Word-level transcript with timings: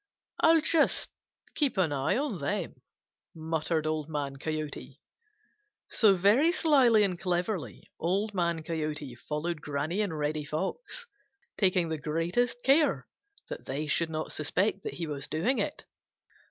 "I'll 0.39 0.61
just 0.61 1.11
keep 1.53 1.77
an 1.77 1.91
eye 1.93 2.17
on 2.17 2.39
them," 2.39 2.81
muttered 3.35 3.85
Old 3.85 4.09
Man 4.09 4.37
Coyote. 4.37 4.99
So 5.91 6.15
very 6.15 6.51
slyly 6.51 7.03
and 7.03 7.19
cleverly 7.19 7.87
Old 7.99 8.33
Man 8.33 8.63
Coyote 8.63 9.13
followed 9.13 9.61
Granny 9.61 10.01
and 10.01 10.17
Reddy 10.17 10.43
Fox, 10.43 11.05
taking 11.55 11.89
the 11.89 11.99
greatest 11.99 12.63
care 12.63 13.07
that 13.47 13.65
they 13.67 13.85
should 13.85 14.09
not 14.09 14.31
suspect 14.31 14.81
that 14.81 14.95
he 14.95 15.05
was 15.05 15.27
doing 15.27 15.59
it. 15.59 15.85